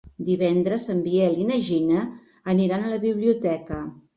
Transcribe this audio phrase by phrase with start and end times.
[0.27, 2.01] Divendres en Biel i na Gina
[2.55, 3.83] aniran a la biblioteca.